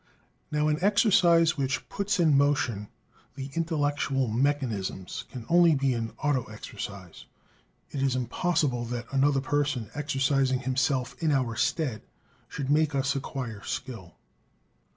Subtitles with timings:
[0.49, 2.87] Now an exercise which "puts in motion"
[3.35, 7.27] the intellectual mechanisms can only be an "auto exercise."
[7.91, 12.01] It is impossible that another person, exercising himself in our stead,
[12.49, 14.15] should make us acquire skill.